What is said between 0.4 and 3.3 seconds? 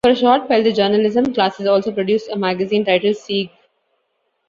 while the journalism classes also produced a magazine, titled